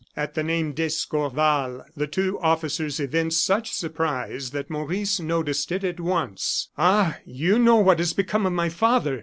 At 0.17 0.33
the 0.33 0.41
name 0.41 0.73
"d'Escorval," 0.73 1.85
the 1.95 2.07
two 2.07 2.39
officers 2.39 2.99
evinced 2.99 3.45
such 3.45 3.71
surprise 3.71 4.49
that 4.49 4.67
Maurice 4.67 5.19
noticed 5.19 5.71
it 5.71 5.83
at 5.83 5.99
once. 5.99 6.69
"Ah! 6.75 7.19
you 7.23 7.59
know 7.59 7.75
what 7.75 7.99
has 7.99 8.11
become 8.11 8.47
of 8.47 8.53
my 8.53 8.69
father!" 8.69 9.19